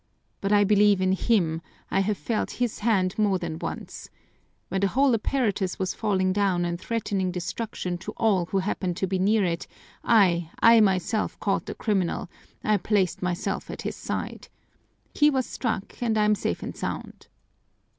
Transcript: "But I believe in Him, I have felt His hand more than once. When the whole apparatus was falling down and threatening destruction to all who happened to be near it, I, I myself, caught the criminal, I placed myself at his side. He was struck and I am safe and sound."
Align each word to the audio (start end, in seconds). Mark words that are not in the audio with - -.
"But 0.41 0.51
I 0.51 0.63
believe 0.63 0.99
in 0.99 1.11
Him, 1.11 1.61
I 1.91 1.99
have 1.99 2.17
felt 2.17 2.49
His 2.57 2.79
hand 2.79 3.13
more 3.19 3.37
than 3.37 3.59
once. 3.59 4.09
When 4.69 4.81
the 4.81 4.87
whole 4.87 5.13
apparatus 5.13 5.77
was 5.77 5.93
falling 5.93 6.33
down 6.33 6.65
and 6.65 6.81
threatening 6.81 7.29
destruction 7.29 7.99
to 7.99 8.11
all 8.17 8.47
who 8.47 8.57
happened 8.57 8.97
to 8.97 9.05
be 9.05 9.19
near 9.19 9.43
it, 9.45 9.67
I, 10.03 10.49
I 10.59 10.79
myself, 10.81 11.39
caught 11.39 11.67
the 11.67 11.75
criminal, 11.75 12.31
I 12.63 12.77
placed 12.77 13.21
myself 13.21 13.69
at 13.69 13.83
his 13.83 13.95
side. 13.95 14.47
He 15.13 15.29
was 15.29 15.45
struck 15.45 16.01
and 16.01 16.17
I 16.17 16.25
am 16.25 16.33
safe 16.33 16.63
and 16.63 16.75
sound." 16.75 17.27